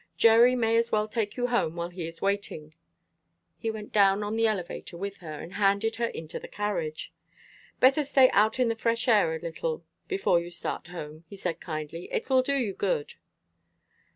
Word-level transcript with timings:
Jerry 0.17 0.55
may 0.55 0.77
as 0.77 0.91
well 0.91 1.07
take 1.07 1.37
you 1.37 1.45
home 1.45 1.75
while 1.75 1.91
he 1.91 2.07
is 2.07 2.23
waiting." 2.23 2.73
He 3.59 3.69
went 3.69 3.91
down 3.93 4.23
on 4.23 4.35
the 4.35 4.47
elevator 4.47 4.97
with 4.97 5.17
her, 5.17 5.39
and 5.41 5.53
handed 5.53 5.97
her 5.97 6.07
into 6.07 6.39
the 6.39 6.47
carriage. 6.47 7.13
"Better 7.79 8.03
stay 8.03 8.27
out 8.31 8.59
in 8.59 8.67
the 8.69 8.75
fresh 8.75 9.07
air 9.07 9.35
a 9.35 9.39
little 9.39 9.85
before 10.07 10.39
you 10.39 10.49
start 10.49 10.87
home," 10.87 11.23
he 11.29 11.35
said, 11.37 11.59
kindly. 11.61 12.11
"It 12.11 12.29
will 12.31 12.41
do 12.41 12.55
you 12.55 12.73
good." 12.73 13.13